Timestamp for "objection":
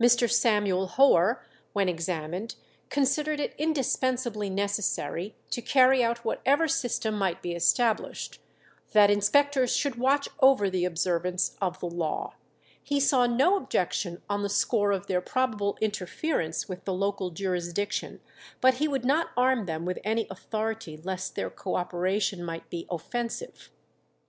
13.56-14.20